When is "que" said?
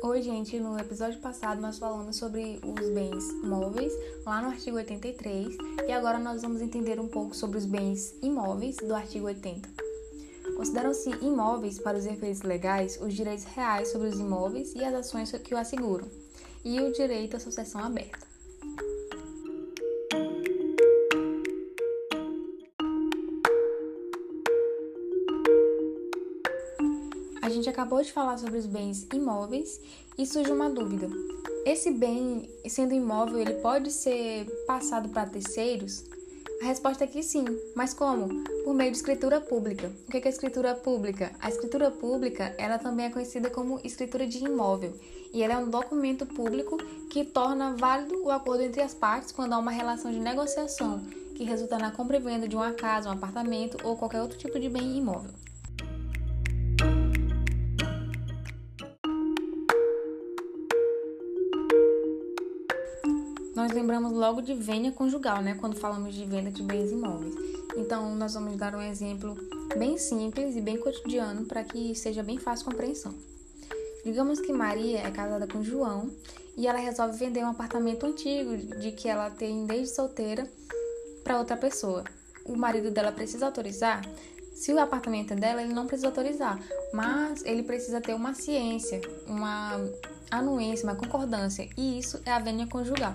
15.32-15.52, 37.06-37.22, 40.10-40.18, 47.08-47.24, 51.34-51.44, 71.64-71.92, 74.40-74.52, 78.92-79.08